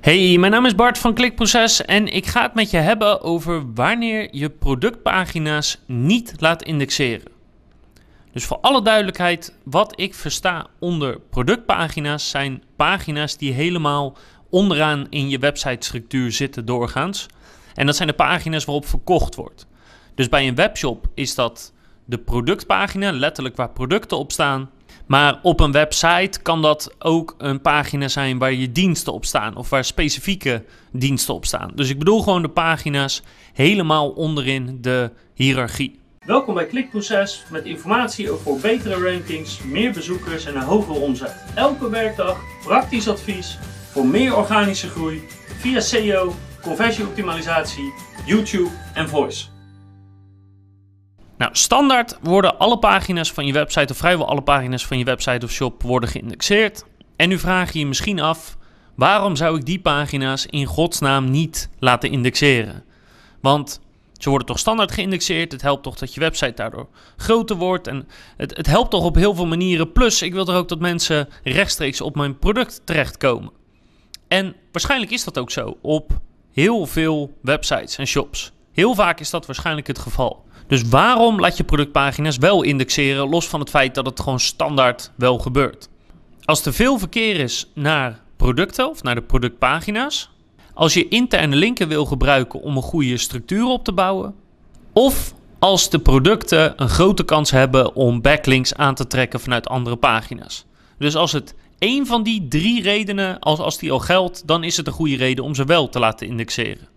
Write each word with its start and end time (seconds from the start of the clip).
Hey, 0.00 0.38
mijn 0.38 0.52
naam 0.52 0.66
is 0.66 0.74
Bart 0.74 0.98
van 0.98 1.14
Klikproces 1.14 1.84
en 1.84 2.06
ik 2.06 2.26
ga 2.26 2.42
het 2.42 2.54
met 2.54 2.70
je 2.70 2.76
hebben 2.76 3.22
over 3.22 3.72
wanneer 3.74 4.28
je 4.30 4.50
productpagina's 4.50 5.78
niet 5.86 6.34
laat 6.36 6.62
indexeren. 6.62 7.32
Dus 8.32 8.44
voor 8.44 8.58
alle 8.60 8.82
duidelijkheid, 8.82 9.54
wat 9.64 10.00
ik 10.00 10.14
versta 10.14 10.66
onder 10.78 11.20
productpagina's 11.20 12.30
zijn 12.30 12.62
pagina's 12.76 13.36
die 13.36 13.52
helemaal 13.52 14.16
onderaan 14.50 15.06
in 15.10 15.28
je 15.28 15.38
websitestructuur 15.38 16.32
zitten 16.32 16.64
doorgaans. 16.64 17.26
En 17.74 17.86
dat 17.86 17.96
zijn 17.96 18.08
de 18.08 18.14
pagina's 18.14 18.64
waarop 18.64 18.86
verkocht 18.86 19.34
wordt. 19.34 19.66
Dus 20.14 20.28
bij 20.28 20.48
een 20.48 20.54
webshop 20.54 21.06
is 21.14 21.34
dat 21.34 21.72
de 22.04 22.18
productpagina, 22.18 23.12
letterlijk 23.12 23.56
waar 23.56 23.70
producten 23.70 24.18
op 24.18 24.32
staan. 24.32 24.70
Maar 25.08 25.38
op 25.42 25.60
een 25.60 25.72
website 25.72 26.40
kan 26.42 26.62
dat 26.62 26.94
ook 26.98 27.34
een 27.38 27.60
pagina 27.60 28.08
zijn 28.08 28.38
waar 28.38 28.52
je 28.52 28.72
diensten 28.72 29.12
op 29.12 29.24
staan 29.24 29.56
of 29.56 29.70
waar 29.70 29.84
specifieke 29.84 30.64
diensten 30.92 31.34
op 31.34 31.44
staan. 31.44 31.70
Dus 31.74 31.90
ik 31.90 31.98
bedoel 31.98 32.22
gewoon 32.22 32.42
de 32.42 32.48
pagina's 32.48 33.22
helemaal 33.52 34.10
onderin 34.10 34.78
de 34.80 35.10
hiërarchie. 35.34 36.00
Welkom 36.26 36.54
bij 36.54 36.66
Klikproces 36.66 37.44
met 37.50 37.64
informatie 37.64 38.30
over 38.30 38.60
betere 38.60 39.10
rankings, 39.10 39.62
meer 39.62 39.92
bezoekers 39.92 40.44
en 40.44 40.56
een 40.56 40.62
hogere 40.62 40.98
omzet. 40.98 41.44
Elke 41.54 41.90
werkdag 41.90 42.40
praktisch 42.64 43.08
advies 43.08 43.58
voor 43.90 44.06
meer 44.06 44.36
organische 44.36 44.88
groei 44.88 45.22
via 45.58 45.80
SEO, 45.80 46.34
conversieoptimalisatie, 46.62 47.92
YouTube 48.26 48.70
en 48.94 49.08
voice. 49.08 49.57
Nou, 51.38 51.50
standaard 51.54 52.18
worden 52.22 52.58
alle 52.58 52.78
pagina's 52.78 53.32
van 53.32 53.46
je 53.46 53.52
website, 53.52 53.92
of 53.92 53.98
vrijwel 53.98 54.28
alle 54.28 54.42
pagina's 54.42 54.86
van 54.86 54.98
je 54.98 55.04
website 55.04 55.46
of 55.46 55.52
shop, 55.52 55.82
worden 55.82 56.08
geïndexeerd. 56.08 56.84
En 57.16 57.28
nu 57.28 57.38
vraag 57.38 57.72
je 57.72 57.78
je 57.78 57.86
misschien 57.86 58.20
af, 58.20 58.56
waarom 58.94 59.36
zou 59.36 59.58
ik 59.58 59.64
die 59.64 59.80
pagina's 59.80 60.46
in 60.46 60.66
godsnaam 60.66 61.30
niet 61.30 61.70
laten 61.78 62.10
indexeren? 62.10 62.84
Want 63.40 63.80
ze 64.18 64.28
worden 64.28 64.46
toch 64.46 64.58
standaard 64.58 64.92
geïndexeerd. 64.92 65.52
Het 65.52 65.62
helpt 65.62 65.82
toch 65.82 65.96
dat 65.96 66.14
je 66.14 66.20
website 66.20 66.54
daardoor 66.54 66.88
groter 67.16 67.56
wordt. 67.56 67.86
En 67.86 68.08
het, 68.36 68.56
het 68.56 68.66
helpt 68.66 68.90
toch 68.90 69.04
op 69.04 69.14
heel 69.14 69.34
veel 69.34 69.46
manieren. 69.46 69.92
Plus, 69.92 70.22
ik 70.22 70.32
wil 70.32 70.46
er 70.46 70.56
ook 70.56 70.68
dat 70.68 70.80
mensen 70.80 71.28
rechtstreeks 71.44 72.00
op 72.00 72.16
mijn 72.16 72.38
product 72.38 72.80
terechtkomen. 72.84 73.52
En 74.28 74.54
waarschijnlijk 74.72 75.10
is 75.10 75.24
dat 75.24 75.38
ook 75.38 75.50
zo 75.50 75.78
op 75.82 76.20
heel 76.52 76.86
veel 76.86 77.38
websites 77.42 77.98
en 77.98 78.06
shops. 78.06 78.52
Heel 78.72 78.94
vaak 78.94 79.20
is 79.20 79.30
dat 79.30 79.46
waarschijnlijk 79.46 79.86
het 79.86 79.98
geval. 79.98 80.44
Dus 80.68 80.82
waarom 80.82 81.40
laat 81.40 81.56
je 81.56 81.64
productpagina's 81.64 82.36
wel 82.36 82.62
indexeren, 82.62 83.28
los 83.28 83.48
van 83.48 83.60
het 83.60 83.70
feit 83.70 83.94
dat 83.94 84.06
het 84.06 84.20
gewoon 84.20 84.40
standaard 84.40 85.12
wel 85.16 85.38
gebeurt? 85.38 85.88
Als 86.44 86.66
er 86.66 86.72
veel 86.72 86.98
verkeer 86.98 87.40
is 87.40 87.70
naar 87.74 88.20
producten 88.36 88.88
of 88.88 89.02
naar 89.02 89.14
de 89.14 89.22
productpagina's, 89.22 90.30
als 90.74 90.94
je 90.94 91.08
interne 91.08 91.56
linken 91.56 91.88
wil 91.88 92.04
gebruiken 92.04 92.60
om 92.60 92.76
een 92.76 92.82
goede 92.82 93.16
structuur 93.16 93.64
op 93.64 93.84
te 93.84 93.92
bouwen, 93.92 94.34
of 94.92 95.34
als 95.58 95.90
de 95.90 95.98
producten 95.98 96.72
een 96.76 96.88
grote 96.88 97.24
kans 97.24 97.50
hebben 97.50 97.94
om 97.94 98.20
backlinks 98.20 98.74
aan 98.74 98.94
te 98.94 99.06
trekken 99.06 99.40
vanuit 99.40 99.68
andere 99.68 99.96
pagina's. 99.96 100.64
Dus 100.98 101.16
als 101.16 101.32
het 101.32 101.54
één 101.78 102.06
van 102.06 102.22
die 102.22 102.48
drie 102.48 102.82
redenen, 102.82 103.38
als, 103.38 103.58
als 103.58 103.78
die 103.78 103.92
al 103.92 103.98
geldt, 103.98 104.46
dan 104.46 104.64
is 104.64 104.76
het 104.76 104.86
een 104.86 104.92
goede 104.92 105.16
reden 105.16 105.44
om 105.44 105.54
ze 105.54 105.64
wel 105.64 105.88
te 105.88 105.98
laten 105.98 106.26
indexeren. 106.26 106.88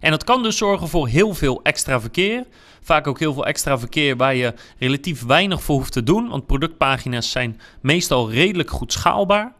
En 0.00 0.10
dat 0.10 0.24
kan 0.24 0.42
dus 0.42 0.56
zorgen 0.56 0.88
voor 0.88 1.08
heel 1.08 1.34
veel 1.34 1.60
extra 1.62 2.00
verkeer. 2.00 2.44
Vaak 2.82 3.06
ook 3.06 3.18
heel 3.18 3.32
veel 3.32 3.46
extra 3.46 3.78
verkeer 3.78 4.16
waar 4.16 4.34
je 4.34 4.54
relatief 4.78 5.22
weinig 5.22 5.62
voor 5.62 5.76
hoeft 5.76 5.92
te 5.92 6.02
doen, 6.02 6.28
want 6.28 6.46
productpagina's 6.46 7.30
zijn 7.30 7.60
meestal 7.80 8.30
redelijk 8.30 8.70
goed 8.70 8.92
schaalbaar. 8.92 9.52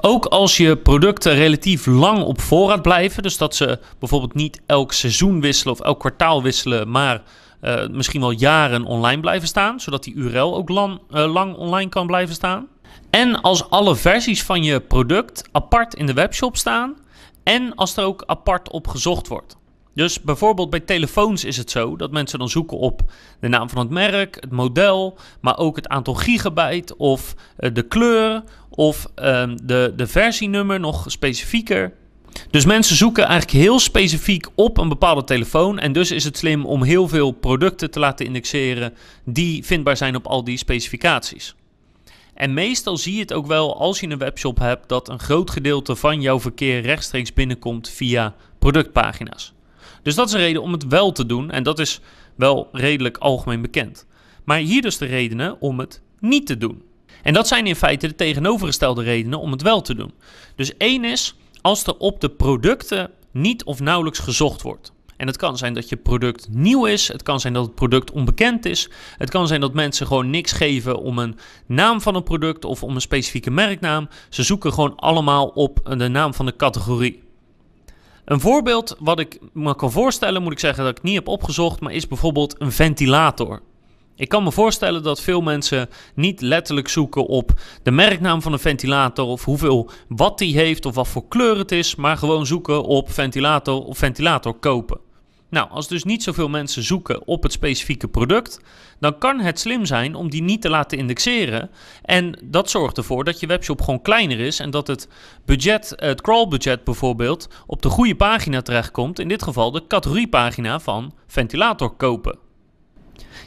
Ook 0.00 0.24
als 0.24 0.56
je 0.56 0.76
producten 0.76 1.34
relatief 1.34 1.86
lang 1.86 2.22
op 2.22 2.40
voorraad 2.40 2.82
blijven, 2.82 3.22
dus 3.22 3.36
dat 3.36 3.54
ze 3.54 3.78
bijvoorbeeld 3.98 4.34
niet 4.34 4.60
elk 4.66 4.92
seizoen 4.92 5.40
wisselen 5.40 5.74
of 5.74 5.80
elk 5.80 5.98
kwartaal 5.98 6.42
wisselen, 6.42 6.90
maar 6.90 7.22
uh, 7.62 7.86
misschien 7.86 8.20
wel 8.20 8.30
jaren 8.30 8.84
online 8.84 9.20
blijven 9.20 9.48
staan, 9.48 9.80
zodat 9.80 10.04
die 10.04 10.14
URL 10.14 10.56
ook 10.56 10.68
lang, 10.68 11.00
uh, 11.10 11.32
lang 11.32 11.56
online 11.56 11.88
kan 11.88 12.06
blijven 12.06 12.34
staan. 12.34 12.66
En 13.10 13.40
als 13.40 13.70
alle 13.70 13.96
versies 13.96 14.42
van 14.42 14.62
je 14.62 14.80
product 14.80 15.48
apart 15.52 15.94
in 15.94 16.06
de 16.06 16.12
webshop 16.12 16.56
staan 16.56 16.96
en 17.48 17.74
als 17.74 17.96
er 17.96 18.04
ook 18.04 18.22
apart 18.26 18.70
op 18.70 18.86
gezocht 18.86 19.28
wordt. 19.28 19.56
Dus 19.94 20.20
bijvoorbeeld 20.20 20.70
bij 20.70 20.80
telefoons 20.80 21.44
is 21.44 21.56
het 21.56 21.70
zo 21.70 21.96
dat 21.96 22.10
mensen 22.10 22.38
dan 22.38 22.48
zoeken 22.48 22.78
op 22.78 23.02
de 23.40 23.48
naam 23.48 23.68
van 23.68 23.78
het 23.78 23.90
merk, 23.90 24.34
het 24.34 24.50
model, 24.50 25.18
maar 25.40 25.58
ook 25.58 25.76
het 25.76 25.88
aantal 25.88 26.14
gigabyte 26.14 26.96
of 26.96 27.34
uh, 27.58 27.70
de 27.74 27.82
kleur 27.82 28.42
of 28.70 29.06
uh, 29.16 29.42
de, 29.62 29.92
de 29.96 30.06
versienummer 30.06 30.80
nog 30.80 31.04
specifieker. 31.06 31.92
Dus 32.50 32.64
mensen 32.64 32.96
zoeken 32.96 33.24
eigenlijk 33.24 33.64
heel 33.64 33.78
specifiek 33.78 34.46
op 34.54 34.78
een 34.78 34.88
bepaalde 34.88 35.24
telefoon. 35.24 35.78
En 35.78 35.92
dus 35.92 36.10
is 36.10 36.24
het 36.24 36.38
slim 36.38 36.66
om 36.66 36.82
heel 36.82 37.08
veel 37.08 37.30
producten 37.30 37.90
te 37.90 37.98
laten 37.98 38.26
indexeren 38.26 38.94
die 39.24 39.64
vindbaar 39.64 39.96
zijn 39.96 40.16
op 40.16 40.26
al 40.26 40.44
die 40.44 40.56
specificaties. 40.56 41.54
En 42.38 42.54
meestal 42.54 42.96
zie 42.96 43.14
je 43.14 43.20
het 43.20 43.32
ook 43.32 43.46
wel 43.46 43.80
als 43.80 44.00
je 44.00 44.08
een 44.08 44.18
webshop 44.18 44.58
hebt 44.58 44.88
dat 44.88 45.08
een 45.08 45.18
groot 45.18 45.50
gedeelte 45.50 45.96
van 45.96 46.20
jouw 46.20 46.40
verkeer 46.40 46.80
rechtstreeks 46.80 47.32
binnenkomt 47.32 47.88
via 47.88 48.34
productpagina's. 48.58 49.52
Dus 50.02 50.14
dat 50.14 50.28
is 50.28 50.32
een 50.32 50.40
reden 50.40 50.62
om 50.62 50.72
het 50.72 50.86
wel 50.86 51.12
te 51.12 51.26
doen 51.26 51.50
en 51.50 51.62
dat 51.62 51.78
is 51.78 52.00
wel 52.34 52.68
redelijk 52.72 53.16
algemeen 53.16 53.62
bekend. 53.62 54.06
Maar 54.44 54.58
hier 54.58 54.82
dus 54.82 54.98
de 54.98 55.06
redenen 55.06 55.60
om 55.60 55.78
het 55.78 56.02
niet 56.20 56.46
te 56.46 56.58
doen. 56.58 56.82
En 57.22 57.32
dat 57.32 57.48
zijn 57.48 57.66
in 57.66 57.76
feite 57.76 58.06
de 58.06 58.14
tegenovergestelde 58.14 59.02
redenen 59.02 59.40
om 59.40 59.52
het 59.52 59.62
wel 59.62 59.80
te 59.80 59.94
doen. 59.94 60.12
Dus 60.56 60.76
één 60.76 61.04
is 61.04 61.34
als 61.60 61.84
er 61.84 61.96
op 61.96 62.20
de 62.20 62.30
producten 62.30 63.10
niet 63.30 63.64
of 63.64 63.80
nauwelijks 63.80 64.18
gezocht 64.18 64.62
wordt. 64.62 64.92
En 65.18 65.26
het 65.26 65.36
kan 65.36 65.56
zijn 65.56 65.74
dat 65.74 65.88
je 65.88 65.96
product 65.96 66.48
nieuw 66.50 66.86
is. 66.86 67.08
Het 67.08 67.22
kan 67.22 67.40
zijn 67.40 67.52
dat 67.52 67.64
het 67.64 67.74
product 67.74 68.10
onbekend 68.10 68.64
is. 68.64 68.90
Het 69.16 69.30
kan 69.30 69.46
zijn 69.46 69.60
dat 69.60 69.74
mensen 69.74 70.06
gewoon 70.06 70.30
niks 70.30 70.52
geven 70.52 70.98
om 71.00 71.18
een 71.18 71.38
naam 71.66 72.00
van 72.00 72.14
een 72.14 72.22
product 72.22 72.64
of 72.64 72.82
om 72.82 72.94
een 72.94 73.00
specifieke 73.00 73.50
merknaam. 73.50 74.08
Ze 74.28 74.42
zoeken 74.42 74.72
gewoon 74.72 74.96
allemaal 74.96 75.46
op 75.46 75.96
de 75.98 76.08
naam 76.08 76.34
van 76.34 76.46
de 76.46 76.56
categorie. 76.56 77.22
Een 78.24 78.40
voorbeeld 78.40 78.96
wat 78.98 79.18
ik 79.18 79.38
me 79.52 79.76
kan 79.76 79.92
voorstellen, 79.92 80.42
moet 80.42 80.52
ik 80.52 80.58
zeggen 80.58 80.84
dat 80.84 80.98
ik 80.98 81.02
niet 81.02 81.14
heb 81.14 81.28
opgezocht, 81.28 81.80
maar 81.80 81.92
is 81.92 82.08
bijvoorbeeld 82.08 82.54
een 82.58 82.72
ventilator. 82.72 83.60
Ik 84.16 84.28
kan 84.28 84.42
me 84.42 84.52
voorstellen 84.52 85.02
dat 85.02 85.20
veel 85.20 85.40
mensen 85.40 85.88
niet 86.14 86.40
letterlijk 86.40 86.88
zoeken 86.88 87.26
op 87.26 87.60
de 87.82 87.90
merknaam 87.90 88.42
van 88.42 88.52
een 88.52 88.58
ventilator 88.58 89.26
of 89.26 89.44
hoeveel 89.44 89.90
watt 90.08 90.38
die 90.38 90.56
heeft 90.56 90.86
of 90.86 90.94
wat 90.94 91.08
voor 91.08 91.28
kleur 91.28 91.58
het 91.58 91.72
is, 91.72 91.94
maar 91.94 92.16
gewoon 92.16 92.46
zoeken 92.46 92.82
op 92.82 93.12
ventilator 93.12 93.84
of 93.84 93.98
ventilator 93.98 94.54
kopen. 94.54 95.07
Nou, 95.50 95.70
als 95.70 95.88
dus 95.88 96.04
niet 96.04 96.22
zoveel 96.22 96.48
mensen 96.48 96.82
zoeken 96.82 97.26
op 97.26 97.42
het 97.42 97.52
specifieke 97.52 98.08
product, 98.08 98.60
dan 99.00 99.18
kan 99.18 99.40
het 99.40 99.60
slim 99.60 99.84
zijn 99.84 100.14
om 100.14 100.30
die 100.30 100.42
niet 100.42 100.62
te 100.62 100.68
laten 100.68 100.98
indexeren. 100.98 101.70
En 102.02 102.38
dat 102.44 102.70
zorgt 102.70 102.96
ervoor 102.96 103.24
dat 103.24 103.40
je 103.40 103.46
webshop 103.46 103.80
gewoon 103.80 104.02
kleiner 104.02 104.40
is 104.40 104.60
en 104.60 104.70
dat 104.70 104.86
het 104.86 105.08
budget, 105.44 105.92
het 105.96 106.20
crawlbudget 106.20 106.84
bijvoorbeeld, 106.84 107.48
op 107.66 107.82
de 107.82 107.88
goede 107.88 108.16
pagina 108.16 108.62
terechtkomt. 108.62 109.18
In 109.18 109.28
dit 109.28 109.42
geval 109.42 109.70
de 109.70 109.86
categoriepagina 109.86 110.80
van 110.80 111.12
ventilator 111.26 111.90
kopen. 111.90 112.47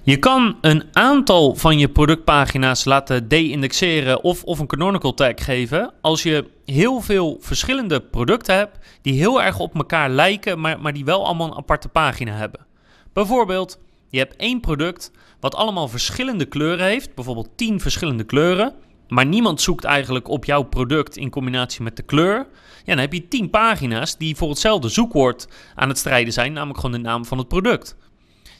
Je 0.03 0.17
kan 0.17 0.57
een 0.61 0.83
aantal 0.91 1.55
van 1.55 1.77
je 1.77 1.89
productpagina's 1.89 2.85
laten 2.85 3.27
de-indexeren 3.27 4.23
of, 4.23 4.43
of 4.43 4.59
een 4.59 4.67
canonical 4.67 5.13
tag 5.13 5.33
geven 5.35 5.93
als 6.01 6.23
je 6.23 6.49
heel 6.65 7.01
veel 7.01 7.37
verschillende 7.39 8.01
producten 8.01 8.55
hebt 8.55 8.77
die 9.01 9.13
heel 9.13 9.41
erg 9.41 9.59
op 9.59 9.75
elkaar 9.75 10.09
lijken, 10.09 10.59
maar, 10.59 10.79
maar 10.79 10.93
die 10.93 11.05
wel 11.05 11.25
allemaal 11.25 11.47
een 11.47 11.57
aparte 11.57 11.87
pagina 11.87 12.33
hebben. 12.33 12.65
Bijvoorbeeld, 13.13 13.79
je 14.09 14.17
hebt 14.17 14.35
één 14.35 14.59
product 14.59 15.11
wat 15.39 15.55
allemaal 15.55 15.87
verschillende 15.87 16.45
kleuren 16.45 16.85
heeft, 16.85 17.15
bijvoorbeeld 17.15 17.49
10 17.55 17.79
verschillende 17.79 18.23
kleuren, 18.23 18.73
maar 19.07 19.25
niemand 19.25 19.61
zoekt 19.61 19.83
eigenlijk 19.83 20.27
op 20.27 20.45
jouw 20.45 20.63
product 20.63 21.17
in 21.17 21.29
combinatie 21.29 21.83
met 21.83 21.95
de 21.95 22.03
kleur. 22.03 22.47
Ja, 22.77 22.93
dan 22.93 22.97
heb 22.97 23.13
je 23.13 23.27
10 23.27 23.49
pagina's 23.49 24.17
die 24.17 24.35
voor 24.35 24.49
hetzelfde 24.49 24.89
zoekwoord 24.89 25.47
aan 25.75 25.89
het 25.89 25.97
strijden 25.97 26.33
zijn, 26.33 26.53
namelijk 26.53 26.79
gewoon 26.79 27.01
de 27.01 27.07
naam 27.07 27.25
van 27.25 27.37
het 27.37 27.47
product. 27.47 27.95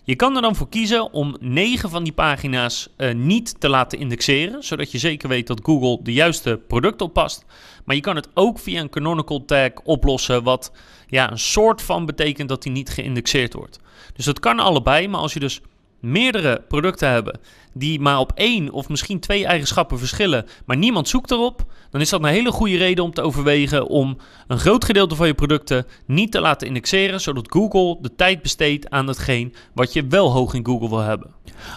Je 0.04 0.16
kan 0.16 0.36
er 0.36 0.42
dan 0.42 0.56
voor 0.56 0.70
kiezen 0.70 1.12
om 1.14 1.36
9 1.40 1.90
van 1.90 2.04
die 2.04 2.14
pagina's 2.14 2.90
uh, 2.98 3.14
niet 3.14 3.60
te 3.60 3.70
laten 3.70 4.00
indexeren, 4.00 4.64
zodat 4.64 4.92
je 4.92 4.98
zeker 4.98 5.30
weet 5.30 5.48
dat 5.48 5.60
Google 5.64 6.00
de 6.04 6.14
juiste 6.14 6.60
product 6.68 7.02
oppast. 7.02 7.46
Maar 7.86 7.96
je 7.96 8.02
kan 8.02 8.16
het 8.16 8.28
ook 8.34 8.60
via 8.60 8.82
een 8.82 8.90
canonical 8.90 9.46
tag 9.46 9.72
oplossen, 9.84 10.44
wat 10.44 10.72
ja, 11.08 11.32
een 11.32 11.40
soort 11.40 11.82
van 11.82 12.06
betekent 12.06 12.50
dat 12.50 12.64
die 12.64 12.72
niet 12.72 12.90
geïndexeerd 12.90 13.54
wordt. 13.54 13.80
Dus 14.14 14.26
dat 14.26 14.40
kan 14.40 14.60
allebei, 14.60 15.08
maar 15.08 15.20
als 15.20 15.34
je 15.34 15.40
dus 15.40 15.62
meerdere 16.02 16.64
producten 16.68 17.10
hebben 17.10 17.40
die 17.74 18.00
maar 18.00 18.20
op 18.20 18.32
één 18.36 18.72
of 18.72 18.90
misschien 18.90 19.20
twee 19.20 19.46
eigenschappen 19.46 20.00
verschillen, 20.00 20.46
maar 20.66 20.78
niemand 20.78 21.08
zoekt 21.10 21.32
erop, 21.32 21.66
dan 21.90 22.02
is 22.02 22.10
dat 22.10 22.24
een 22.24 22.30
hele 22.30 22.52
goede 22.52 22.78
reden 22.78 23.04
om 23.04 23.14
te 23.14 23.22
overwegen 23.22 23.88
om 23.88 24.18
een 24.48 24.60
groot 24.60 24.86
gedeelte 24.86 25.16
van 25.16 25.28
je 25.28 25.34
producten 25.34 25.86
niet 26.06 26.32
te 26.32 26.40
laten 26.40 26.68
indexeren, 26.68 27.22
zodat 27.22 27.52
Google 27.52 27.98
de 28.02 28.16
tijd 28.16 28.42
besteedt 28.42 28.90
aan 28.90 29.08
hetgeen 29.08 29.54
wat 29.74 29.94
je 29.94 30.08
wel 30.08 30.32
hoog 30.32 30.54
in 30.54 30.66
Google 30.66 30.90
wil 30.90 31.00
hebben. 31.00 31.34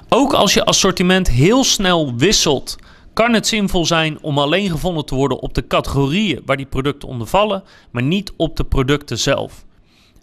Ook 0.08 0.32
als 0.32 0.54
je 0.54 0.64
assortiment 0.64 1.30
heel 1.30 1.64
snel 1.64 2.14
wisselt 2.16 2.76
kan 3.12 3.32
het 3.32 3.46
zinvol 3.46 3.86
zijn 3.86 4.22
om 4.22 4.38
alleen 4.38 4.70
gevonden 4.70 5.04
te 5.04 5.14
worden 5.14 5.40
op 5.40 5.54
de 5.54 5.66
categorieën 5.66 6.42
waar 6.44 6.56
die 6.56 6.66
producten 6.66 7.08
onder 7.08 7.26
vallen, 7.26 7.64
maar 7.90 8.02
niet 8.02 8.32
op 8.36 8.56
de 8.56 8.64
producten 8.64 9.18
zelf. 9.18 9.64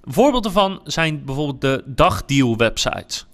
Voorbeelden 0.01 0.41
daarvan 0.41 0.81
zijn 0.83 1.25
bijvoorbeeld 1.25 1.61
de 1.61 1.83
dagdeal 1.85 2.57
websites. 2.57 3.25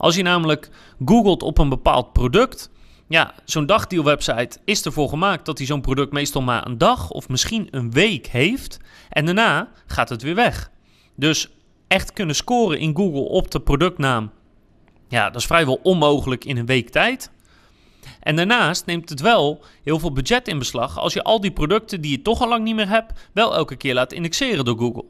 Als 0.00 0.16
je 0.16 0.22
namelijk 0.22 0.70
googelt 1.04 1.42
op 1.42 1.58
een 1.58 1.68
bepaald 1.68 2.12
product, 2.12 2.70
ja, 3.08 3.34
zo'n 3.44 3.66
dagdeal 3.66 4.04
website 4.04 4.58
is 4.64 4.82
ervoor 4.84 5.08
gemaakt 5.08 5.46
dat 5.46 5.58
hij 5.58 5.66
zo'n 5.66 5.80
product 5.80 6.12
meestal 6.12 6.42
maar 6.42 6.66
een 6.66 6.78
dag 6.78 7.10
of 7.10 7.28
misschien 7.28 7.68
een 7.70 7.90
week 7.90 8.26
heeft 8.26 8.80
en 9.08 9.24
daarna 9.24 9.68
gaat 9.86 10.08
het 10.08 10.22
weer 10.22 10.34
weg. 10.34 10.70
Dus 11.16 11.48
echt 11.88 12.12
kunnen 12.12 12.34
scoren 12.34 12.78
in 12.78 12.96
Google 12.96 13.28
op 13.28 13.50
de 13.50 13.60
productnaam, 13.60 14.30
ja, 15.08 15.30
dat 15.30 15.40
is 15.40 15.46
vrijwel 15.46 15.80
onmogelijk 15.82 16.44
in 16.44 16.56
een 16.56 16.66
week 16.66 16.88
tijd. 16.90 17.30
En 18.20 18.36
daarnaast 18.36 18.86
neemt 18.86 19.08
het 19.08 19.20
wel 19.20 19.64
heel 19.82 19.98
veel 19.98 20.12
budget 20.12 20.48
in 20.48 20.58
beslag 20.58 20.98
als 20.98 21.12
je 21.12 21.22
al 21.22 21.40
die 21.40 21.52
producten 21.52 22.00
die 22.00 22.10
je 22.10 22.22
toch 22.22 22.40
al 22.40 22.48
lang 22.48 22.64
niet 22.64 22.74
meer 22.74 22.88
hebt, 22.88 23.28
wel 23.32 23.54
elke 23.54 23.76
keer 23.76 23.94
laat 23.94 24.12
indexeren 24.12 24.64
door 24.64 24.78
Google. 24.78 25.04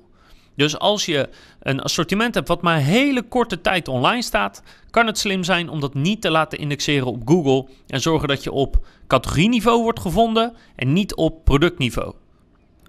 Dus 0.61 0.79
als 0.79 1.05
je 1.05 1.29
een 1.61 1.81
assortiment 1.81 2.35
hebt 2.35 2.49
wat 2.49 2.62
maar 2.62 2.79
hele 2.79 3.23
korte 3.23 3.61
tijd 3.61 3.89
online 3.89 4.23
staat, 4.23 4.62
kan 4.91 5.07
het 5.07 5.19
slim 5.19 5.45
zijn 5.45 5.69
om 5.69 5.81
dat 5.81 5.95
niet 5.95 6.23
te 6.23 6.31
laten 6.31 6.59
indexeren 6.59 7.07
op 7.07 7.23
Google 7.25 7.67
en 7.87 8.01
zorgen 8.01 8.29
dat 8.29 8.45
je 8.45 8.53
op 8.53 8.87
categorieniveau 9.07 9.83
wordt 9.83 10.01
gevonden 10.01 10.57
en 10.77 10.93
niet 10.93 11.15
op 11.15 11.45
productniveau. 11.45 12.15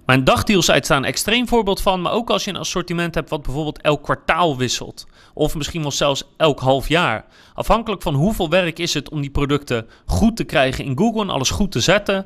Mijn 0.06 0.24
dagdealsite 0.24 0.84
staan 0.84 0.98
een 0.98 1.10
extreem 1.10 1.48
voorbeeld 1.48 1.82
van, 1.82 2.02
maar 2.02 2.12
ook 2.12 2.30
als 2.30 2.44
je 2.44 2.50
een 2.50 2.58
assortiment 2.58 3.16
hebt 3.16 3.30
wat 3.30 3.42
bijvoorbeeld 3.42 3.82
elk 3.82 4.04
kwartaal 4.04 4.58
wisselt. 4.58 5.08
Of 5.34 5.56
misschien 5.56 5.82
wel 5.82 5.92
zelfs 5.92 6.24
elk 6.38 6.60
half 6.60 6.88
jaar. 6.88 7.26
Afhankelijk 7.54 8.02
van 8.02 8.14
hoeveel 8.14 8.50
werk 8.50 8.80
is 8.80 8.94
het 8.94 9.10
om 9.10 9.22
die 9.22 9.30
producten 9.30 9.88
goed 10.06 10.36
te 10.36 10.44
krijgen 10.44 10.86
in 10.86 10.98
Google 10.98 11.22
en 11.22 11.30
alles 11.30 11.50
goed 11.50 11.72
te 11.72 11.80
zetten. 11.80 12.26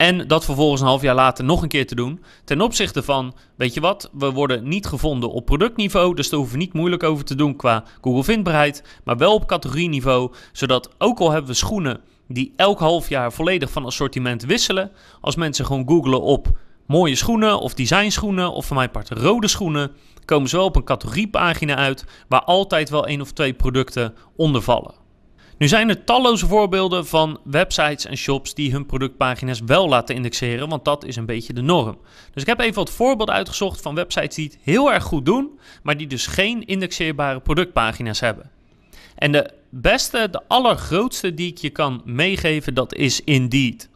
En 0.00 0.26
dat 0.26 0.44
vervolgens 0.44 0.80
een 0.80 0.86
half 0.86 1.02
jaar 1.02 1.14
later 1.14 1.44
nog 1.44 1.62
een 1.62 1.68
keer 1.68 1.86
te 1.86 1.94
doen. 1.94 2.20
Ten 2.44 2.60
opzichte 2.60 3.02
van, 3.02 3.34
weet 3.56 3.74
je 3.74 3.80
wat, 3.80 4.10
we 4.12 4.30
worden 4.30 4.68
niet 4.68 4.86
gevonden 4.86 5.30
op 5.30 5.44
productniveau. 5.44 6.14
Dus 6.14 6.28
daar 6.28 6.38
hoeven 6.38 6.58
we 6.58 6.64
niet 6.64 6.72
moeilijk 6.72 7.02
over 7.02 7.24
te 7.24 7.34
doen 7.34 7.56
qua 7.56 7.84
Google 8.00 8.24
vindbaarheid. 8.24 8.84
Maar 9.04 9.16
wel 9.16 9.34
op 9.34 9.46
categorieniveau. 9.46 10.32
Zodat 10.52 10.90
ook 10.98 11.18
al 11.18 11.30
hebben 11.30 11.50
we 11.50 11.56
schoenen 11.56 12.00
die 12.28 12.52
elk 12.56 12.78
half 12.78 13.08
jaar 13.08 13.32
volledig 13.32 13.70
van 13.70 13.84
assortiment 13.84 14.44
wisselen. 14.44 14.90
Als 15.20 15.36
mensen 15.36 15.66
gewoon 15.66 15.88
googlen 15.88 16.22
op 16.22 16.58
mooie 16.86 17.16
schoenen 17.16 17.60
of 17.60 17.74
designschoenen 17.74 18.52
of 18.52 18.66
van 18.66 18.76
mijn 18.76 18.90
part 18.90 19.10
rode 19.10 19.48
schoenen, 19.48 19.90
komen 20.24 20.48
ze 20.48 20.56
wel 20.56 20.64
op 20.64 20.76
een 20.76 20.84
categoriepagina 20.84 21.76
uit 21.76 22.04
waar 22.28 22.42
altijd 22.42 22.90
wel 22.90 23.06
één 23.06 23.20
of 23.20 23.32
twee 23.32 23.52
producten 23.52 24.14
onder 24.36 24.62
vallen. 24.62 24.99
Nu 25.60 25.68
zijn 25.68 25.88
er 25.88 26.04
talloze 26.04 26.46
voorbeelden 26.46 27.06
van 27.06 27.40
websites 27.44 28.06
en 28.06 28.16
shops 28.16 28.54
die 28.54 28.72
hun 28.72 28.86
productpagina's 28.86 29.60
wel 29.66 29.88
laten 29.88 30.14
indexeren, 30.14 30.68
want 30.68 30.84
dat 30.84 31.04
is 31.04 31.16
een 31.16 31.26
beetje 31.26 31.52
de 31.52 31.60
norm. 31.60 31.98
Dus 32.32 32.42
ik 32.42 32.48
heb 32.48 32.60
even 32.60 32.74
wat 32.74 32.90
voorbeelden 32.90 33.34
uitgezocht 33.34 33.80
van 33.80 33.94
websites 33.94 34.34
die 34.34 34.44
het 34.44 34.58
heel 34.62 34.92
erg 34.92 35.02
goed 35.02 35.24
doen, 35.24 35.58
maar 35.82 35.96
die 35.96 36.06
dus 36.06 36.26
geen 36.26 36.66
indexeerbare 36.66 37.40
productpagina's 37.40 38.20
hebben. 38.20 38.50
En 39.14 39.32
de 39.32 39.50
beste, 39.70 40.28
de 40.30 40.42
allergrootste 40.48 41.34
die 41.34 41.50
ik 41.50 41.58
je 41.58 41.70
kan 41.70 42.02
meegeven, 42.04 42.74
dat 42.74 42.94
is 42.94 43.20
Indeed. 43.24 43.88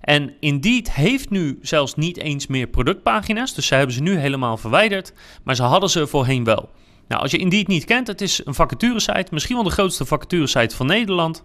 En 0.00 0.34
Indeed 0.40 0.92
heeft 0.92 1.30
nu 1.30 1.58
zelfs 1.62 1.94
niet 1.94 2.16
eens 2.16 2.46
meer 2.46 2.66
productpagina's, 2.66 3.54
dus 3.54 3.66
ze 3.66 3.74
hebben 3.74 3.94
ze 3.94 4.02
nu 4.02 4.16
helemaal 4.16 4.56
verwijderd, 4.56 5.12
maar 5.42 5.54
ze 5.56 5.62
hadden 5.62 5.90
ze 5.90 6.06
voorheen 6.06 6.44
wel. 6.44 6.70
Nou, 7.08 7.22
als 7.22 7.30
je 7.30 7.38
Indeed 7.38 7.68
niet 7.68 7.84
kent, 7.84 8.06
het 8.06 8.20
is 8.20 8.40
een 8.44 8.54
vacaturesite, 8.54 9.26
misschien 9.30 9.54
wel 9.54 9.64
de 9.64 9.70
grootste 9.70 10.04
vacaturesite 10.04 10.76
van 10.76 10.86
Nederland. 10.86 11.44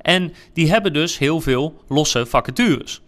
En 0.00 0.32
die 0.52 0.70
hebben 0.70 0.92
dus 0.92 1.18
heel 1.18 1.40
veel 1.40 1.82
losse 1.88 2.26
vacatures. 2.26 3.00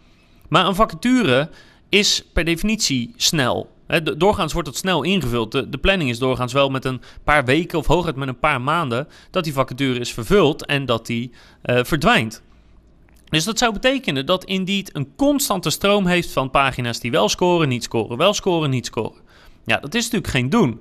Maar 0.49 0.67
een 0.67 0.75
vacature 0.75 1.51
is 1.89 2.25
per 2.33 2.45
definitie 2.45 3.13
snel. 3.17 3.71
Doorgaans 4.17 4.53
wordt 4.53 4.69
het 4.69 4.77
snel 4.77 5.03
ingevuld. 5.03 5.53
De, 5.53 5.79
planning 5.81 6.11
is 6.11 6.19
doorgaans 6.19 6.53
wel 6.53 6.71
met 6.71 6.85
een 6.85 7.03
paar 7.25 7.45
weken 7.45 7.79
of 7.79 7.87
hooguit 7.87 8.17
met 8.17 8.29
een 8.29 8.39
paar 8.39 8.61
maanden 8.61 9.09
dat 9.31 9.45
die 9.45 9.53
vacature 9.53 9.99
is 9.99 10.13
vervuld 10.13 10.67
en 10.67 10.87
dat 10.87 11.07
die 11.07 11.31
uh, 11.65 11.81
verdwijnt. 11.83 12.43
Dus 13.29 13.45
dat 13.45 13.59
zou 13.59 13.73
betekenen 13.73 14.27
dat 14.27 14.45
Indeed 14.45 14.97
een 14.97 15.13
constante 15.17 15.71
stroom 15.71 16.07
heeft 16.07 16.31
van 16.31 16.51
pagina's 16.51 17.01
die 17.01 17.11
wel 17.11 17.29
scoren, 17.29 17.69
niet 17.69 17.83
scoren, 17.83 18.17
wel 18.17 18.35
scoren, 18.35 18.71
niet 18.71 18.87
scoren. 18.87 19.21
Ja, 19.65 19.77
dat 19.77 19.95
is 19.95 20.03
natuurlijk 20.03 20.33
geen 20.33 20.51
doen. 20.51 20.81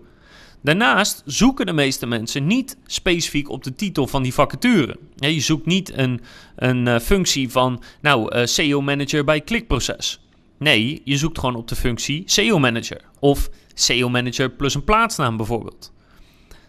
Daarnaast 0.61 1.23
zoeken 1.25 1.65
de 1.65 1.73
meeste 1.73 2.05
mensen 2.05 2.47
niet 2.47 2.77
specifiek 2.85 3.49
op 3.49 3.63
de 3.63 3.75
titel 3.75 4.07
van 4.07 4.23
die 4.23 4.33
vacature. 4.33 4.97
je 5.15 5.39
zoekt 5.39 5.65
niet 5.65 5.97
een, 5.97 6.21
een 6.55 6.85
uh, 6.85 6.99
functie 6.99 7.49
van, 7.49 7.83
nou, 8.01 8.35
uh, 8.35 8.45
SEO 8.45 8.81
manager 8.81 9.23
bij 9.23 9.41
klikproces. 9.41 10.19
Nee, 10.57 11.01
je 11.03 11.17
zoekt 11.17 11.39
gewoon 11.39 11.55
op 11.55 11.67
de 11.67 11.75
functie 11.75 12.23
SEO 12.25 12.59
manager. 12.59 13.01
Of 13.19 13.49
SEO 13.73 14.09
manager 14.09 14.49
plus 14.49 14.73
een 14.73 14.83
plaatsnaam 14.83 15.37
bijvoorbeeld. 15.37 15.91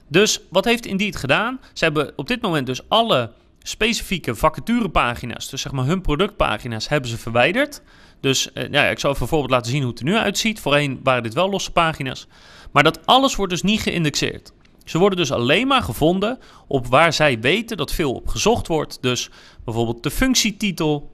Dus 0.09 0.41
wat 0.51 0.65
heeft 0.65 0.87
Indeed 0.87 1.17
gedaan? 1.17 1.61
Ze 1.73 1.85
hebben 1.85 2.13
op 2.17 2.29
dit 2.29 2.41
moment 2.41 2.67
dus 2.67 2.89
alle 2.89 3.33
specifieke 3.63 4.35
vacaturepagina's, 4.35 5.51
dus 5.51 5.61
zeg 5.61 5.73
maar 5.73 5.85
hun 5.85 6.01
productpagina's, 6.01 6.89
hebben 6.89 7.11
ze 7.11 7.19
verwijderd. 7.19 7.83
Dus 8.21 8.51
uh, 8.55 8.71
ja, 8.71 8.85
ik 8.85 8.99
zal 8.99 9.11
even 9.11 9.29
voorbeeld 9.29 9.51
laten 9.51 9.71
zien 9.71 9.81
hoe 9.81 9.91
het 9.91 9.99
er 9.99 10.05
nu 10.05 10.17
uitziet. 10.17 10.61
Voorheen 10.61 11.01
waren 11.03 11.23
dit 11.23 11.35
wel 11.35 11.51
losse 11.51 11.73
pagina's. 11.73 12.27
Maar 12.73 12.83
dat 12.83 13.07
alles 13.07 13.37
wordt 13.37 13.53
dus 13.53 13.63
niet 13.63 13.81
geïndexeerd. 13.81 14.53
Ze 14.85 14.99
worden 14.99 15.19
dus 15.19 15.33
alleen 15.33 15.67
maar 15.67 15.83
gevonden 15.83 16.39
op 16.67 16.87
waar 16.87 17.13
zij 17.13 17.41
weten 17.41 17.77
dat 17.77 17.93
veel 17.93 18.13
op 18.13 18.29
gezocht 18.29 18.67
wordt. 18.67 18.99
Dus 19.01 19.31
bijvoorbeeld 19.65 20.03
de 20.03 20.11
functietitel, 20.11 21.11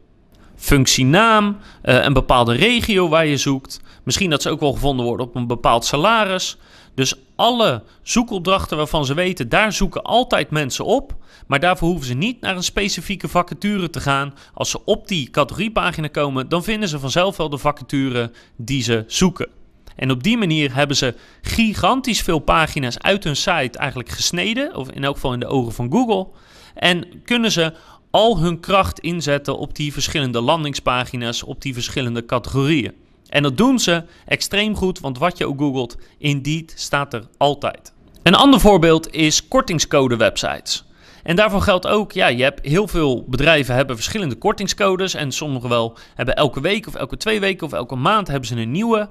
functienaam, 0.57 1.57
uh, 1.85 2.05
een 2.05 2.13
bepaalde 2.13 2.55
regio 2.55 3.09
waar 3.09 3.27
je 3.27 3.37
zoekt. 3.37 3.81
Misschien 4.03 4.31
dat 4.31 4.43
ze 4.43 4.51
ook 4.51 4.61
wel 4.61 4.73
gevonden 4.73 5.07
worden 5.07 5.27
op 5.27 5.35
een 5.35 5.47
bepaald 5.47 5.85
salaris. 5.85 6.57
Dus 6.99 7.15
alle 7.37 7.83
zoekopdrachten 8.03 8.77
waarvan 8.77 9.05
ze 9.05 9.15
weten, 9.15 9.49
daar 9.49 9.73
zoeken 9.73 10.03
altijd 10.03 10.51
mensen 10.51 10.85
op. 10.85 11.17
Maar 11.47 11.61
daarvoor 11.61 11.89
hoeven 11.89 12.07
ze 12.07 12.15
niet 12.15 12.41
naar 12.41 12.57
een 12.57 12.63
specifieke 12.63 13.29
vacature 13.29 13.91
te 13.91 14.01
gaan. 14.01 14.35
Als 14.55 14.71
ze 14.71 14.85
op 14.85 15.09
die 15.09 15.31
categoriepagina 15.31 16.09
komen, 16.09 16.49
dan 16.49 16.65
vinden 16.65 16.89
ze 16.89 16.99
vanzelf 16.99 17.37
wel 17.37 17.49
de 17.49 17.59
vacature 17.59 18.31
die 18.57 18.83
ze 18.83 19.05
zoeken. 19.07 19.49
En 19.97 20.11
op 20.11 20.23
die 20.23 20.37
manier 20.37 20.75
hebben 20.75 20.97
ze 20.97 21.15
gigantisch 21.43 22.23
veel 22.23 22.39
pagina's 22.39 22.99
uit 22.99 23.25
hun 23.25 23.37
site 23.37 23.79
eigenlijk 23.79 24.09
gesneden, 24.09 24.77
of 24.77 24.91
in 24.91 25.05
elk 25.05 25.15
geval 25.15 25.33
in 25.33 25.41
de 25.41 25.47
ogen 25.47 25.73
van 25.73 25.93
Google. 25.93 26.27
En 26.75 27.23
kunnen 27.25 27.53
ze 27.53 27.73
al 28.11 28.39
hun 28.39 28.61
kracht 28.61 29.01
inzetten 29.01 29.59
op 29.59 29.75
die 29.75 29.93
verschillende 29.93 30.41
landingspagina's, 30.41 31.43
op 31.43 31.63
die 31.63 31.75
verschillende 31.75 32.25
categorieën. 32.25 32.95
En 33.29 33.43
dat 33.43 33.57
doen 33.57 33.79
ze 33.79 34.05
extreem 34.27 34.77
goed, 34.77 35.01
want 35.01 35.19
wat 35.19 35.39
je 35.39 35.47
ook 35.47 35.59
googelt, 35.59 35.97
Indeed 36.19 36.73
staat 36.77 37.15
er 37.15 37.29
altijd. 37.37 37.93
Een 38.23 38.35
ander 38.35 38.61
voorbeeld 38.61 39.13
is 39.13 39.49
kortingscode 39.49 40.17
websites. 40.17 40.85
En 41.23 41.37
daarvoor 41.37 41.61
geldt 41.61 41.87
ook, 41.87 42.13
ja, 42.13 42.27
je 42.27 42.43
hebt 42.43 42.67
heel 42.67 42.89
veel 42.89 43.25
bedrijven 43.27 43.75
hebben 43.75 43.97
verschillende 43.97 44.35
kortingscodes 44.35 45.15
en 45.15 45.33
sommige 45.33 45.69
wel 45.69 45.97
hebben 46.15 46.37
elke 46.37 46.61
week 46.61 46.87
of 46.87 46.95
elke 46.95 47.17
twee 47.17 47.41
weken 47.41 47.67
of 47.67 47.73
elke 47.73 47.97
maand 47.97 48.29
hebben 48.29 48.49
ze 48.49 48.57
een 48.57 48.71
nieuwe. 48.71 49.09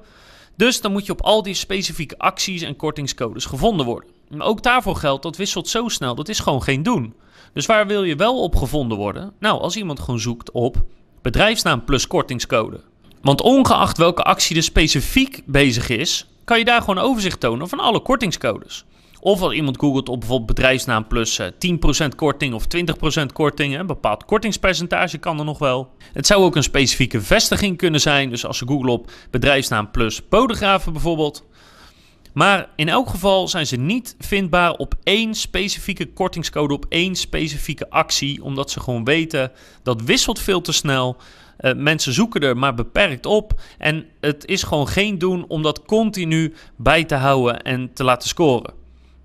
Dus 0.56 0.82
dan 0.82 0.92
moet 0.92 1.06
je 1.06 1.12
op 1.12 1.22
al 1.22 1.44
die 1.44 1.54
specifieke 1.54 2.18
acties 2.18 2.62
en 2.62 2.76
kortingscodes 2.76 3.46
gevonden 3.46 3.86
worden. 3.86 4.10
Maar 4.30 4.48
ook 4.48 4.64
daarvoor 4.64 4.96
geldt, 4.96 5.24
dat 5.24 5.38
wisselt 5.38 5.68
zo 5.68 5.88
snel, 5.88 6.16
dat 6.16 6.30
is 6.30 6.40
gewoon 6.40 6.64
geen 6.64 6.84
doen. 6.84 7.14
Dus 7.54 7.66
waar 7.66 7.88
wil 7.88 8.04
je 8.04 8.16
wel 8.16 8.42
op 8.42 8.56
gevonden 8.56 8.98
worden? 8.98 9.34
Nou, 9.40 9.62
als 9.62 9.76
iemand 9.76 10.00
gewoon 10.00 10.20
zoekt 10.20 10.52
op 10.52 10.84
bedrijfsnaam 11.22 11.84
plus 11.84 12.08
kortingscode. 12.08 12.82
Want 13.22 13.42
ongeacht 13.42 13.98
welke 13.98 14.24
actie 14.24 14.56
er 14.56 14.64
specifiek 14.64 15.42
bezig 15.46 15.90
is, 15.90 16.28
kan 16.44 16.60
je 16.60 16.66
daar 16.66 16.80
gewoon 16.82 17.04
overzicht 17.04 17.40
tonen 17.40 17.70
van 17.70 17.80
alle 17.80 18.00
kortingscodes. 18.00 18.86
Of 19.20 19.42
als 19.42 19.54
iemand 19.54 19.80
googelt 19.80 20.10
op 20.10 20.20
bijvoorbeeld 20.20 20.56
bedrijfsnaam 20.56 21.08
plus 21.08 21.42
10% 21.42 21.46
eh, 21.98 22.08
korting 22.16 22.54
of 22.54 22.66
20% 23.22 23.26
korting, 23.34 23.80
een 23.80 23.88
bepaald 23.88 24.26
kortingspercentage 24.26 25.18
kan 25.18 25.40
er 25.40 25.46
nog 25.46 25.60
wel. 25.60 25.90
Het 26.14 26.28
zou 26.28 26.44
ook 26.44 26.56
een 26.56 26.64
specifieke 26.64 27.22
vestiging 27.22 27.78
kunnen 27.78 28.02
zijn, 28.02 28.30
dus 28.30 28.46
als 28.46 28.58
ze 28.58 28.68
googelen 28.68 28.94
op 28.94 29.12
bedrijfsnaam 29.32 29.92
plus 29.92 30.28
bodegraven 30.30 30.94
bijvoorbeeld. 30.94 31.44
Maar 32.34 32.70
in 32.76 32.90
elk 32.90 33.10
geval 33.10 33.48
zijn 33.48 33.68
ze 33.68 33.76
niet 33.76 34.16
vindbaar 34.20 34.72
op 34.72 34.94
één 35.04 35.36
specifieke 35.36 36.06
kortingscode, 36.06 36.74
op 36.74 36.86
één 36.90 37.16
specifieke 37.16 37.90
actie, 37.90 38.44
omdat 38.44 38.72
ze 38.72 38.80
gewoon 38.80 39.04
weten 39.04 39.52
dat 39.84 40.02
wisselt 40.02 40.40
veel 40.40 40.62
te 40.62 40.72
snel. 40.72 41.18
Uh, 41.62 41.74
mensen 41.74 42.14
zoeken 42.14 42.42
er 42.42 42.58
maar 42.58 42.74
beperkt 42.74 43.26
op. 43.26 43.62
En 43.78 44.06
het 44.20 44.46
is 44.46 44.64
gewoon 44.64 44.88
geen 44.88 45.18
doen 45.18 45.46
om 45.48 45.62
dat 45.62 45.86
continu 45.86 46.54
bij 46.76 47.04
te 47.04 47.16
houden 47.16 47.62
en 47.62 47.94
te 47.94 48.04
laten 48.04 48.30
scoren. 48.30 48.74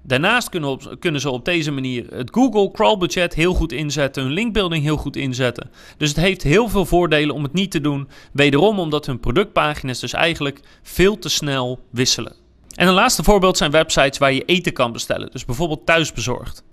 Daarnaast 0.05 0.49
kunnen, 0.49 0.99
kunnen, 0.99 1.21
ze 1.21 1.31
op 1.31 1.45
deze 1.45 1.71
manier 1.71 2.07
het 2.11 2.31
Google 2.33 2.71
crawl 2.71 2.97
budget 2.99 3.35
heel 3.35 3.55
goed 3.55 3.73
inzetten, 3.73 4.23
hun 4.23 4.33
linkbuilding 4.33 4.83
heel 4.83 4.97
goed 4.97 5.17
inzetten. 5.17 5.71
Dus 5.97 6.09
het 6.09 6.19
heeft 6.19 6.43
heel 6.43 6.69
veel 6.69 6.87
voordelen 6.87 7.35
om 7.35 7.43
het 7.43 7.53
niet 7.53 7.71
te 7.71 7.81
doen. 7.81 8.09
Wederom 8.33 8.79
omdat 8.79 9.07
hun 9.07 9.21
productpagina's 9.21 10.01
dus 10.01 10.13
eigenlijk 10.13 10.61
veel 10.83 11.19
te 11.19 11.29
snel 11.29 11.81
wisselen. 11.91 12.33
En 12.75 12.89
een 12.89 12.95
laatste 12.95 13.23
voorbeeld 13.23 13.57
zijn 13.57 13.71
websites 13.71 14.19
waar 14.19 14.33
je 14.33 14.45
eten 14.45 14.73
kan 14.73 14.93
bestellen. 14.93 15.31
Dus 15.31 15.45
bijvoorbeeld 15.45 15.87
thuisbezorgd. 15.87 16.65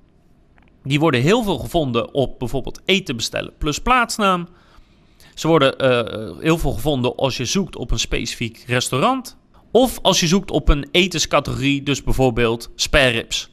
Die 0.83 0.99
worden 0.99 1.21
heel 1.21 1.43
veel 1.43 1.57
gevonden 1.57 2.13
op 2.13 2.39
bijvoorbeeld 2.39 2.81
eten 2.85 3.15
bestellen 3.15 3.53
plus 3.57 3.79
plaatsnaam. 3.79 4.47
Ze 5.39 5.47
worden 5.47 5.73
uh, 5.81 6.41
heel 6.41 6.57
veel 6.57 6.71
gevonden 6.71 7.15
als 7.15 7.37
je 7.37 7.45
zoekt 7.45 7.75
op 7.75 7.91
een 7.91 7.99
specifiek 7.99 8.63
restaurant. 8.67 9.37
Of 9.71 9.99
als 10.01 10.19
je 10.19 10.27
zoekt 10.27 10.51
op 10.51 10.69
een 10.69 10.87
etenscategorie, 10.91 11.83
dus 11.83 12.03
bijvoorbeeld 12.03 12.69
spare 12.75 13.09
ribs. 13.09 13.49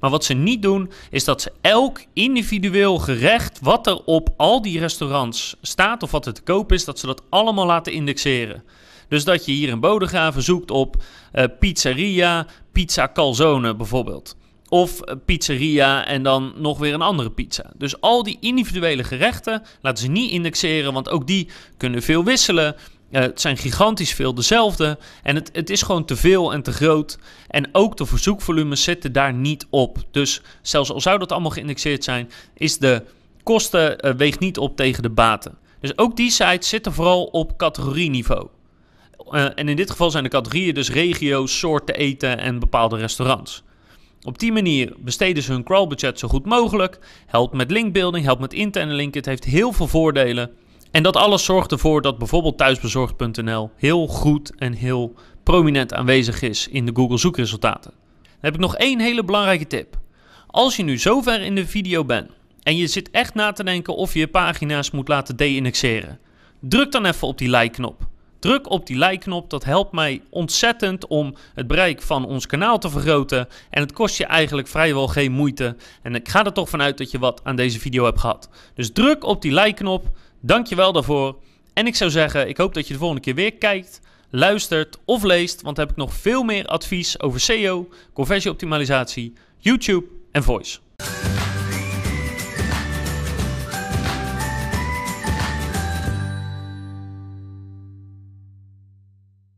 Maar 0.00 0.10
wat 0.10 0.24
ze 0.24 0.34
niet 0.34 0.62
doen, 0.62 0.90
is 1.10 1.24
dat 1.24 1.42
ze 1.42 1.52
elk 1.60 2.04
individueel 2.12 2.98
gerecht 2.98 3.58
wat 3.62 3.86
er 3.86 4.04
op 4.04 4.28
al 4.36 4.62
die 4.62 4.78
restaurants 4.78 5.56
staat 5.62 6.02
of 6.02 6.10
wat 6.10 6.26
er 6.26 6.32
te 6.32 6.42
koop 6.42 6.72
is, 6.72 6.84
dat 6.84 6.98
ze 6.98 7.06
dat 7.06 7.22
allemaal 7.28 7.66
laten 7.66 7.92
indexeren. 7.92 8.64
Dus 9.08 9.24
dat 9.24 9.44
je 9.44 9.52
hier 9.52 9.68
in 9.68 9.80
Bodegraven 9.80 10.42
zoekt 10.42 10.70
op 10.70 10.96
uh, 11.32 11.44
pizzeria, 11.58 12.46
pizza 12.72 13.10
calzone 13.12 13.76
bijvoorbeeld. 13.76 14.36
Of 14.70 15.00
eh, 15.00 15.14
pizzeria 15.24 16.06
en 16.06 16.22
dan 16.22 16.52
nog 16.56 16.78
weer 16.78 16.94
een 16.94 17.02
andere 17.02 17.30
pizza. 17.30 17.70
Dus 17.76 18.00
al 18.00 18.22
die 18.22 18.36
individuele 18.40 19.04
gerechten 19.04 19.62
laten 19.80 20.04
ze 20.04 20.10
niet 20.10 20.30
indexeren, 20.30 20.92
want 20.92 21.08
ook 21.08 21.26
die 21.26 21.48
kunnen 21.76 22.02
veel 22.02 22.24
wisselen. 22.24 22.76
Uh, 23.10 23.20
het 23.20 23.40
zijn 23.40 23.56
gigantisch 23.56 24.14
veel 24.14 24.34
dezelfde. 24.34 24.98
En 25.22 25.34
het, 25.34 25.50
het 25.52 25.70
is 25.70 25.82
gewoon 25.82 26.04
te 26.04 26.16
veel 26.16 26.52
en 26.52 26.62
te 26.62 26.72
groot. 26.72 27.18
En 27.48 27.68
ook 27.72 27.96
de 27.96 28.06
verzoekvolumes 28.06 28.82
zitten 28.82 29.12
daar 29.12 29.34
niet 29.34 29.66
op. 29.70 29.98
Dus 30.10 30.42
zelfs 30.62 30.92
al 30.92 31.00
zou 31.00 31.18
dat 31.18 31.32
allemaal 31.32 31.50
geïndexeerd 31.50 32.04
zijn, 32.04 32.30
is 32.54 32.78
de 32.78 33.02
kosten 33.42 34.06
uh, 34.06 34.14
weegt 34.14 34.40
niet 34.40 34.58
op 34.58 34.76
tegen 34.76 35.02
de 35.02 35.10
baten. 35.10 35.58
Dus 35.80 35.98
ook 35.98 36.16
die 36.16 36.30
sites 36.30 36.68
zitten 36.68 36.92
vooral 36.92 37.24
op 37.24 37.56
categorieniveau. 37.56 38.48
Uh, 39.30 39.44
en 39.54 39.68
in 39.68 39.76
dit 39.76 39.90
geval 39.90 40.10
zijn 40.10 40.24
de 40.24 40.30
categorieën 40.30 40.74
dus 40.74 40.90
regio's, 40.90 41.58
soorten 41.58 41.94
eten 41.94 42.38
en 42.38 42.58
bepaalde 42.58 42.96
restaurants. 42.96 43.62
Op 44.22 44.38
die 44.38 44.52
manier 44.52 44.92
besteden 44.98 45.42
ze 45.42 45.52
hun 45.52 45.64
crawlbudget 45.64 46.18
zo 46.18 46.28
goed 46.28 46.44
mogelijk. 46.46 46.98
Helpt 47.26 47.54
met 47.54 47.70
linkbuilding, 47.70 48.24
helpt 48.24 48.40
met 48.40 48.52
interne 48.52 48.92
linken. 48.92 49.18
Het 49.18 49.28
heeft 49.28 49.44
heel 49.44 49.72
veel 49.72 49.86
voordelen. 49.86 50.50
En 50.90 51.02
dat 51.02 51.16
alles 51.16 51.44
zorgt 51.44 51.72
ervoor 51.72 52.02
dat 52.02 52.18
bijvoorbeeld 52.18 52.58
thuisbezorgd.nl 52.58 53.70
heel 53.76 54.06
goed 54.06 54.54
en 54.58 54.72
heel 54.72 55.14
prominent 55.42 55.94
aanwezig 55.94 56.42
is 56.42 56.68
in 56.68 56.86
de 56.86 56.92
Google 56.94 57.18
zoekresultaten. 57.18 57.90
Dan 58.22 58.38
heb 58.40 58.54
ik 58.54 58.60
nog 58.60 58.76
één 58.76 59.00
hele 59.00 59.24
belangrijke 59.24 59.66
tip. 59.66 59.98
Als 60.46 60.76
je 60.76 60.82
nu 60.82 60.98
zover 60.98 61.40
in 61.40 61.54
de 61.54 61.66
video 61.66 62.04
bent 62.04 62.30
en 62.62 62.76
je 62.76 62.86
zit 62.86 63.10
echt 63.10 63.34
na 63.34 63.52
te 63.52 63.64
denken 63.64 63.96
of 63.96 64.12
je 64.12 64.18
je 64.18 64.28
pagina's 64.28 64.90
moet 64.90 65.08
laten 65.08 65.36
de-indexeren, 65.36 66.18
druk 66.60 66.92
dan 66.92 67.04
even 67.04 67.28
op 67.28 67.38
die 67.38 67.50
like-knop. 67.50 68.09
Druk 68.40 68.70
op 68.70 68.86
die 68.86 68.98
like-knop, 68.98 69.50
dat 69.50 69.64
helpt 69.64 69.92
mij 69.92 70.22
ontzettend 70.30 71.06
om 71.06 71.34
het 71.54 71.66
bereik 71.66 72.02
van 72.02 72.26
ons 72.26 72.46
kanaal 72.46 72.78
te 72.78 72.90
vergroten. 72.90 73.48
En 73.70 73.82
het 73.82 73.92
kost 73.92 74.16
je 74.16 74.24
eigenlijk 74.24 74.68
vrijwel 74.68 75.08
geen 75.08 75.32
moeite. 75.32 75.76
En 76.02 76.14
ik 76.14 76.28
ga 76.28 76.44
er 76.44 76.52
toch 76.52 76.68
vanuit 76.68 76.98
dat 76.98 77.10
je 77.10 77.18
wat 77.18 77.40
aan 77.44 77.56
deze 77.56 77.80
video 77.80 78.04
hebt 78.04 78.20
gehad. 78.20 78.48
Dus 78.74 78.92
druk 78.92 79.24
op 79.24 79.42
die 79.42 79.54
like-knop, 79.54 80.10
dankjewel 80.40 80.92
daarvoor. 80.92 81.36
En 81.72 81.86
ik 81.86 81.96
zou 81.96 82.10
zeggen, 82.10 82.48
ik 82.48 82.56
hoop 82.56 82.74
dat 82.74 82.86
je 82.86 82.92
de 82.92 82.98
volgende 82.98 83.22
keer 83.22 83.34
weer 83.34 83.54
kijkt, 83.54 84.00
luistert 84.30 84.98
of 85.04 85.22
leest. 85.22 85.62
Want 85.62 85.76
dan 85.76 85.84
heb 85.84 85.94
ik 85.94 86.00
nog 86.00 86.14
veel 86.14 86.42
meer 86.42 86.66
advies 86.66 87.20
over 87.20 87.40
SEO, 87.40 87.88
conversieoptimalisatie, 88.12 89.32
YouTube 89.58 90.06
en 90.32 90.42
voice. 90.42 90.78